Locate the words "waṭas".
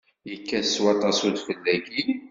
0.83-1.19